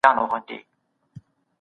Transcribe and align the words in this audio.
بالاحصار 0.03 0.15
ګډوډ 0.31 0.43
شو. 0.47 0.57